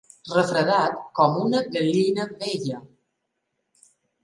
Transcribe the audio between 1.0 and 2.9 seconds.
com una gallina vella.